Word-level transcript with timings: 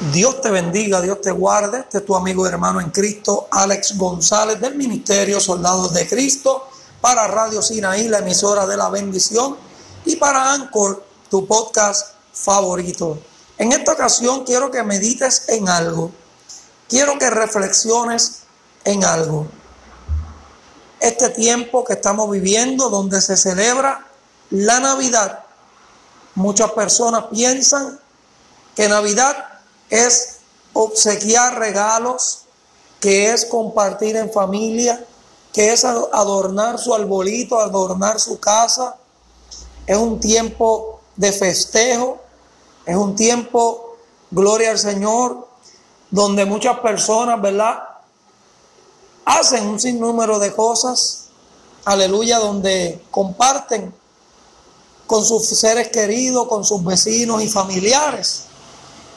Dios 0.00 0.40
te 0.40 0.50
bendiga, 0.50 1.00
Dios 1.00 1.20
te 1.20 1.30
guarde. 1.30 1.80
Este 1.80 1.98
es 1.98 2.04
tu 2.04 2.16
amigo 2.16 2.44
y 2.44 2.48
hermano 2.48 2.80
en 2.80 2.90
Cristo, 2.90 3.46
Alex 3.50 3.96
González, 3.96 4.60
del 4.60 4.74
Ministerio 4.74 5.38
Soldados 5.38 5.94
de 5.94 6.08
Cristo, 6.08 6.68
para 7.00 7.28
Radio 7.28 7.62
Sinaí, 7.62 8.08
la 8.08 8.18
emisora 8.18 8.66
de 8.66 8.76
la 8.76 8.88
bendición, 8.88 9.56
y 10.04 10.16
para 10.16 10.52
Anchor, 10.52 11.04
tu 11.30 11.46
podcast 11.46 12.08
favorito. 12.32 13.18
En 13.56 13.70
esta 13.70 13.92
ocasión 13.92 14.44
quiero 14.44 14.70
que 14.70 14.82
medites 14.82 15.48
en 15.48 15.68
algo. 15.68 16.10
Quiero 16.88 17.16
que 17.16 17.30
reflexiones 17.30 18.40
en 18.84 19.04
algo. 19.04 19.46
Este 20.98 21.28
tiempo 21.30 21.84
que 21.84 21.92
estamos 21.92 22.28
viviendo, 22.30 22.90
donde 22.90 23.20
se 23.20 23.36
celebra 23.36 24.06
la 24.50 24.80
Navidad, 24.80 25.44
muchas 26.34 26.72
personas 26.72 27.26
piensan 27.30 28.00
que 28.74 28.88
Navidad 28.88 29.53
es 29.90 30.38
obsequiar 30.72 31.58
regalos, 31.58 32.42
que 33.00 33.32
es 33.32 33.44
compartir 33.44 34.16
en 34.16 34.32
familia, 34.32 35.04
que 35.52 35.72
es 35.72 35.84
adornar 35.84 36.78
su 36.78 36.94
arbolito, 36.94 37.58
adornar 37.58 38.18
su 38.18 38.40
casa. 38.40 38.96
Es 39.86 39.96
un 39.96 40.18
tiempo 40.18 41.00
de 41.16 41.32
festejo, 41.32 42.18
es 42.86 42.96
un 42.96 43.14
tiempo, 43.14 43.96
gloria 44.30 44.70
al 44.70 44.78
Señor, 44.78 45.46
donde 46.10 46.44
muchas 46.44 46.78
personas, 46.80 47.40
¿verdad? 47.40 47.82
Hacen 49.24 49.66
un 49.66 49.78
sinnúmero 49.78 50.38
de 50.38 50.52
cosas, 50.54 51.26
aleluya, 51.84 52.38
donde 52.38 53.04
comparten 53.10 53.94
con 55.06 55.24
sus 55.24 55.46
seres 55.46 55.88
queridos, 55.88 56.48
con 56.48 56.64
sus 56.64 56.84
vecinos 56.84 57.42
y 57.42 57.48
familiares. 57.48 58.44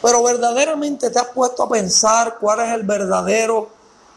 Pero 0.08 0.24
verdaderamente 0.24 1.10
te 1.10 1.20
has 1.20 1.28
puesto 1.28 1.64
a 1.64 1.70
pensar 1.70 2.38
cuál 2.40 2.62
es 2.62 2.74
el 2.74 2.84
verdadero 2.84 3.70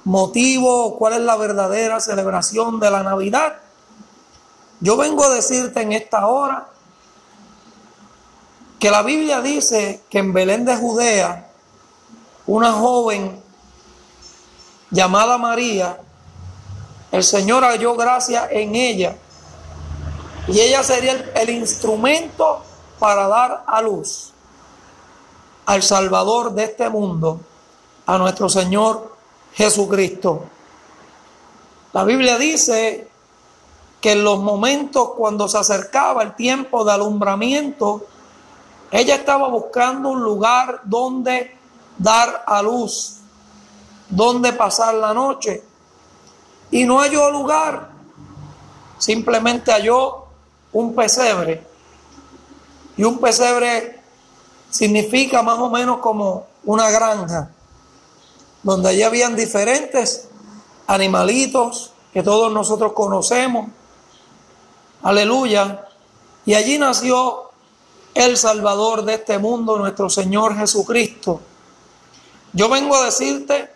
motivo, 0.05 0.97
cuál 0.97 1.15
es 1.15 1.19
la 1.19 1.35
verdadera 1.35 1.99
celebración 1.99 2.79
de 2.79 2.93
la 2.93 3.03
Navidad. 3.03 3.57
Yo 4.79 4.97
vengo 4.97 5.25
a 5.25 5.31
decirte 5.31 5.83
en 5.83 5.91
esta 5.91 6.29
hora 6.29 6.69
que 8.79 8.89
la 8.89 9.03
Biblia 9.03 9.41
dice 9.41 10.05
que 10.09 10.21
en 10.21 10.33
Belén 10.33 10.65
de 10.65 10.77
Judea, 10.77 11.51
una 12.47 12.71
joven 12.71 13.43
llamada 14.93 15.39
María, 15.39 15.99
el 17.11 17.25
Señor 17.25 17.65
halló 17.65 17.97
gracia 17.97 18.47
en 18.49 18.77
ella 18.77 19.17
y 20.47 20.61
ella 20.61 20.85
sería 20.85 21.11
el, 21.15 21.33
el 21.35 21.51
instrumento 21.51 22.63
para 23.01 23.27
dar 23.27 23.65
a 23.67 23.83
luz 23.83 24.35
al 25.67 25.83
Salvador 25.83 26.53
de 26.53 26.65
este 26.65 26.89
mundo, 26.89 27.41
a 28.07 28.19
nuestro 28.19 28.49
Señor 28.49 29.15
Jesucristo. 29.53 30.45
La 31.93 32.05
Biblia 32.05 32.39
dice 32.39 33.09
que 34.01 34.13
en 34.13 34.25
los 34.25 34.39
momentos 34.41 35.11
cuando 35.17 35.49
se 35.49 35.59
acercaba 35.59 36.23
el 36.23 36.35
tiempo 36.35 36.85
de 36.85 36.93
alumbramiento, 36.93 38.07
ella 38.91 39.17
estaba 39.17 39.49
buscando 39.49 40.09
un 40.09 40.23
lugar 40.23 40.81
donde 40.85 41.57
dar 41.99 42.45
a 42.47 42.63
luz, 42.63 43.19
donde 44.09 44.53
pasar 44.53 44.95
la 44.95 45.13
noche. 45.13 45.63
Y 46.71 46.85
no 46.85 46.99
halló 46.99 47.31
lugar, 47.31 47.91
simplemente 48.99 49.73
halló 49.73 50.25
un 50.73 50.95
pesebre. 50.95 51.67
Y 52.97 53.05
un 53.05 53.19
pesebre 53.19 54.00
significa 54.71 55.43
más 55.43 55.59
o 55.59 55.69
menos 55.71 55.99
como 55.99 56.47
una 56.65 56.91
granja, 56.91 57.51
donde 58.63 58.91
allí 58.91 59.03
habían 59.03 59.37
diferentes 59.37 60.29
animalitos 60.87 61.93
que 62.13 62.23
todos 62.23 62.53
nosotros 62.53 62.93
conocemos. 62.93 63.69
Aleluya. 65.03 65.87
Y 66.45 66.55
allí 66.55 66.79
nació 66.79 67.51
el 68.15 68.37
Salvador 68.37 69.05
de 69.05 69.15
este 69.15 69.39
mundo, 69.39 69.79
nuestro 69.79 70.11
Señor 70.11 70.57
Jesucristo. 70.57 71.41
Yo 72.53 72.69
vengo 72.69 72.97
a 72.97 73.05
decirte 73.05 73.71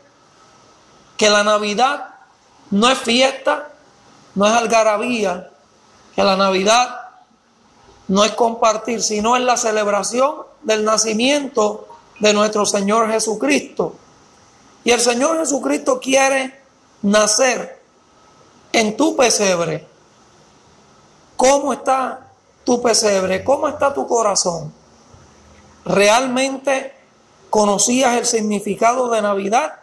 que 1.17 1.31
la 1.31 1.45
Navidad 1.45 2.15
no 2.71 2.91
es 2.91 2.99
fiesta, 2.99 3.71
no 4.35 4.47
es 4.47 4.53
algarabía, 4.53 5.51
que 6.15 6.25
la 6.25 6.37
Navidad 6.37 7.05
no 8.09 8.25
es 8.25 8.33
compartir, 8.33 9.03
sino 9.03 9.37
es 9.37 9.43
la 9.43 9.57
celebración 9.57 10.54
del 10.65 10.85
nacimiento 10.85 11.89
de 12.19 12.33
nuestro 12.33 12.67
Señor 12.67 13.11
Jesucristo. 13.11 13.95
Y 14.83 14.91
el 14.91 15.01
Señor 15.01 15.39
Jesucristo 15.39 16.01
quiere 16.01 16.61
nacer 17.03 17.81
en 18.73 18.97
tu 18.97 19.17
pesebre. 19.17 19.87
¿Cómo 21.37 21.73
está 21.73 22.29
tu 22.65 22.83
pesebre? 22.83 23.45
¿Cómo 23.45 23.69
está 23.69 23.93
tu 23.93 24.07
corazón? 24.07 24.73
¿Realmente 25.85 26.95
conocías 27.51 28.17
el 28.17 28.27
significado 28.27 29.11
de 29.11 29.23
Navidad? 29.23 29.75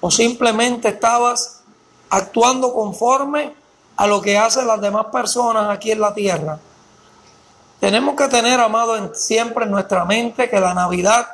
¿O 0.00 0.10
simplemente 0.10 0.88
estabas 0.88 1.62
actuando 2.10 2.72
conforme 2.72 3.54
a 3.96 4.06
lo 4.06 4.20
que 4.22 4.38
hacen 4.38 4.66
las 4.66 4.80
demás 4.80 5.06
personas 5.06 5.68
aquí 5.70 5.90
en 5.90 6.00
la 6.00 6.14
tierra? 6.14 6.58
Tenemos 7.80 8.16
que 8.16 8.28
tener, 8.28 8.58
amado, 8.58 9.14
siempre 9.14 9.64
en 9.64 9.70
nuestra 9.70 10.04
mente 10.04 10.50
que 10.50 10.58
la 10.58 10.74
Navidad 10.74 11.28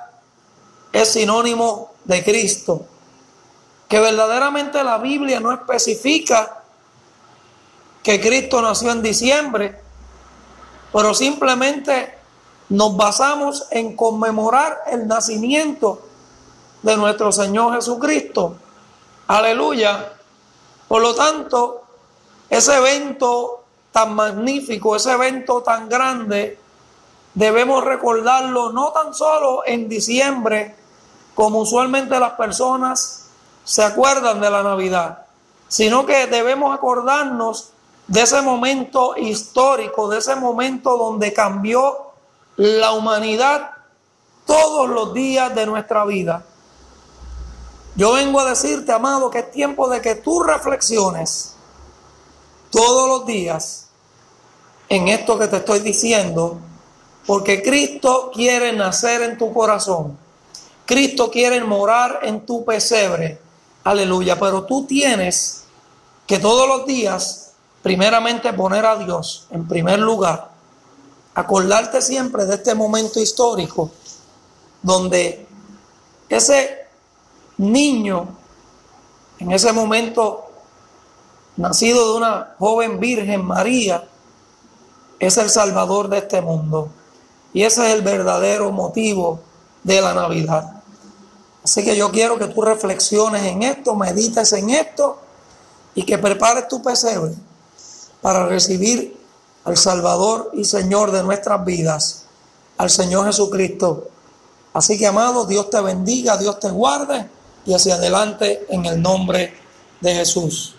es 0.92 1.12
sinónimo 1.12 1.92
de 2.04 2.22
Cristo. 2.22 2.86
Que 3.88 3.98
verdaderamente 3.98 4.82
la 4.84 4.98
Biblia 4.98 5.40
no 5.40 5.52
especifica 5.52 6.62
que 8.02 8.20
Cristo 8.20 8.60
nació 8.60 8.90
en 8.92 9.02
diciembre, 9.02 9.80
pero 10.92 11.14
simplemente 11.14 12.14
nos 12.68 12.96
basamos 12.96 13.66
en 13.70 13.96
conmemorar 13.96 14.82
el 14.90 15.08
nacimiento 15.08 16.02
de 16.82 16.96
nuestro 16.96 17.32
Señor 17.32 17.74
Jesucristo. 17.74 18.56
Aleluya. 19.26 20.12
Por 20.86 21.00
lo 21.00 21.14
tanto, 21.14 21.82
ese 22.50 22.76
evento 22.76 23.63
tan 23.94 24.12
magnífico, 24.16 24.96
ese 24.96 25.12
evento 25.12 25.62
tan 25.62 25.88
grande, 25.88 26.58
debemos 27.32 27.84
recordarlo 27.84 28.72
no 28.72 28.90
tan 28.90 29.14
solo 29.14 29.62
en 29.64 29.88
diciembre, 29.88 30.74
como 31.32 31.60
usualmente 31.60 32.18
las 32.18 32.32
personas 32.32 33.26
se 33.62 33.84
acuerdan 33.84 34.40
de 34.40 34.50
la 34.50 34.64
Navidad, 34.64 35.26
sino 35.68 36.04
que 36.06 36.26
debemos 36.26 36.74
acordarnos 36.74 37.70
de 38.08 38.22
ese 38.22 38.42
momento 38.42 39.14
histórico, 39.16 40.08
de 40.08 40.18
ese 40.18 40.34
momento 40.34 40.98
donde 40.98 41.32
cambió 41.32 42.10
la 42.56 42.94
humanidad 42.94 43.70
todos 44.44 44.88
los 44.88 45.14
días 45.14 45.54
de 45.54 45.66
nuestra 45.66 46.04
vida. 46.04 46.44
Yo 47.94 48.14
vengo 48.14 48.40
a 48.40 48.44
decirte, 48.44 48.90
amado, 48.90 49.30
que 49.30 49.38
es 49.38 49.52
tiempo 49.52 49.88
de 49.88 50.00
que 50.00 50.16
tú 50.16 50.42
reflexiones 50.42 51.54
todos 52.74 53.08
los 53.08 53.24
días 53.24 53.83
en 54.88 55.08
esto 55.08 55.38
que 55.38 55.48
te 55.48 55.56
estoy 55.56 55.80
diciendo, 55.80 56.58
porque 57.26 57.62
Cristo 57.62 58.30
quiere 58.32 58.72
nacer 58.72 59.22
en 59.22 59.38
tu 59.38 59.52
corazón. 59.52 60.18
Cristo 60.84 61.30
quiere 61.30 61.62
morar 61.64 62.20
en 62.22 62.44
tu 62.44 62.64
pesebre. 62.64 63.38
Aleluya. 63.84 64.38
Pero 64.38 64.64
tú 64.64 64.84
tienes 64.86 65.64
que 66.26 66.38
todos 66.38 66.68
los 66.68 66.86
días, 66.86 67.52
primeramente, 67.82 68.52
poner 68.52 68.84
a 68.84 68.96
Dios 68.96 69.46
en 69.50 69.66
primer 69.66 69.98
lugar. 69.98 70.50
Acordarte 71.34 72.02
siempre 72.02 72.44
de 72.44 72.56
este 72.56 72.74
momento 72.74 73.20
histórico 73.20 73.90
donde 74.82 75.46
ese 76.28 76.86
niño, 77.56 78.28
en 79.38 79.50
ese 79.52 79.72
momento 79.72 80.44
nacido 81.56 82.12
de 82.12 82.18
una 82.18 82.54
joven 82.58 83.00
virgen 83.00 83.44
María, 83.44 84.06
es 85.18 85.36
el 85.38 85.50
Salvador 85.50 86.08
de 86.08 86.18
este 86.18 86.40
mundo. 86.40 86.88
Y 87.52 87.62
ese 87.62 87.86
es 87.86 87.94
el 87.94 88.02
verdadero 88.02 88.72
motivo 88.72 89.40
de 89.82 90.00
la 90.00 90.14
Navidad. 90.14 90.82
Así 91.64 91.84
que 91.84 91.96
yo 91.96 92.10
quiero 92.10 92.38
que 92.38 92.48
tú 92.48 92.62
reflexiones 92.62 93.42
en 93.44 93.62
esto, 93.62 93.94
medites 93.94 94.52
en 94.52 94.70
esto 94.70 95.18
y 95.94 96.02
que 96.02 96.18
prepares 96.18 96.68
tu 96.68 96.82
pesebre 96.82 97.32
para 98.20 98.46
recibir 98.46 99.16
al 99.64 99.76
Salvador 99.76 100.50
y 100.54 100.64
Señor 100.64 101.10
de 101.10 101.22
nuestras 101.22 101.64
vidas, 101.64 102.24
al 102.76 102.90
Señor 102.90 103.26
Jesucristo. 103.26 104.08
Así 104.74 104.98
que, 104.98 105.06
amado, 105.06 105.46
Dios 105.46 105.70
te 105.70 105.80
bendiga, 105.80 106.36
Dios 106.36 106.58
te 106.58 106.68
guarde 106.68 107.28
y 107.64 107.72
hacia 107.72 107.94
adelante 107.94 108.66
en 108.68 108.84
el 108.84 109.00
nombre 109.00 109.54
de 110.00 110.14
Jesús. 110.14 110.73